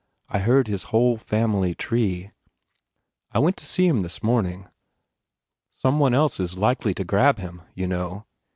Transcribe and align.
I 0.29 0.39
heard 0.39 0.67
his 0.67 0.85
whole 0.85 1.17
family 1.17 1.75
tree. 1.75 2.31
I 3.33 3.37
went 3.37 3.55
to 3.57 3.67
see 3.67 3.85
him 3.85 4.01
this 4.01 4.23
morning. 4.23 4.67
Some 5.69 5.99
one 5.99 6.15
else 6.15 6.39
is 6.39 6.57
likely 6.57 6.95
to 6.95 7.03
grab 7.03 7.37
him, 7.37 7.61
you 7.75 7.85
know? 7.85 8.25